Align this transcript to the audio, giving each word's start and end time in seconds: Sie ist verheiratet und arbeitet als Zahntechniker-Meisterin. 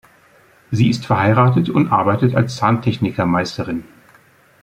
Sie 0.71 0.89
ist 0.89 1.05
verheiratet 1.05 1.69
und 1.69 1.91
arbeitet 1.91 2.33
als 2.33 2.55
Zahntechniker-Meisterin. 2.55 3.83